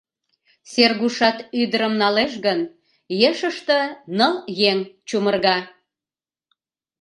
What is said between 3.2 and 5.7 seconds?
ешыште ныл еҥ чумырга.